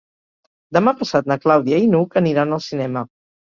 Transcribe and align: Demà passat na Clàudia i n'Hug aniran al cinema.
Demà 0.77 0.93
passat 1.01 1.29
na 1.33 1.37
Clàudia 1.45 1.83
i 1.85 1.91
n'Hug 1.93 2.19
aniran 2.25 2.59
al 2.61 2.67
cinema. 2.73 3.07